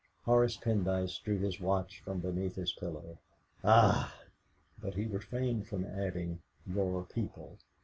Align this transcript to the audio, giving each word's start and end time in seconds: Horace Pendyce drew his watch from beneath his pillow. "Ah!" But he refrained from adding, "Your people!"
Horace 0.25 0.57
Pendyce 0.57 1.19
drew 1.21 1.37
his 1.37 1.59
watch 1.61 1.99
from 1.99 2.21
beneath 2.21 2.55
his 2.55 2.73
pillow. 2.73 3.19
"Ah!" 3.63 4.11
But 4.81 4.95
he 4.95 5.05
refrained 5.05 5.67
from 5.67 5.85
adding, 5.85 6.41
"Your 6.65 7.03
people!" 7.03 7.59